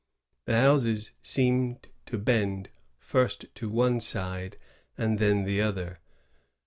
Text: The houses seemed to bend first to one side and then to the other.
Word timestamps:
The 0.45 0.55
houses 0.59 1.11
seemed 1.21 1.87
to 2.07 2.17
bend 2.17 2.71
first 2.97 3.45
to 3.53 3.69
one 3.69 3.99
side 3.99 4.57
and 4.97 5.19
then 5.19 5.41
to 5.43 5.45
the 5.45 5.61
other. 5.61 5.99